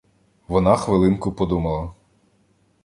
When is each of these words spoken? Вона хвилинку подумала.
Вона 0.47 0.75
хвилинку 0.75 1.31
подумала. 1.33 1.93